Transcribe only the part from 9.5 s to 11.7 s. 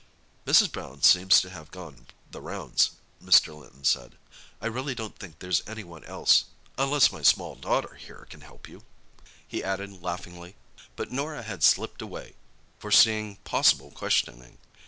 added laughingly. But Norah had